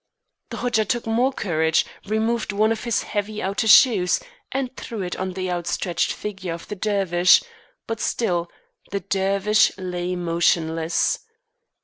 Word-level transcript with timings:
The 0.49 0.57
Hodja 0.57 0.83
took 0.85 1.05
more 1.05 1.31
courage, 1.31 1.85
removed 2.07 2.51
one 2.51 2.71
of 2.71 2.85
his 2.85 3.03
heavy 3.03 3.39
outer 3.39 3.67
shoes 3.67 4.19
and 4.51 4.75
threw 4.75 5.03
it 5.03 5.15
on 5.15 5.33
the 5.33 5.51
outstretched 5.51 6.11
figure 6.11 6.53
of 6.55 6.67
the 6.69 6.75
Dervish, 6.75 7.43
but 7.85 7.99
still 7.99 8.49
the 8.89 9.01
Dervish 9.01 9.71
lay 9.77 10.15
motionless. 10.15 11.19